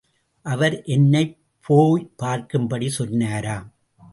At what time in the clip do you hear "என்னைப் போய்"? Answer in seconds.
0.83-2.11